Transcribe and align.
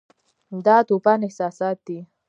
دا 0.65 0.75
توپاني 0.89 1.23
احساسات 1.27 1.77
دي. 1.87 1.99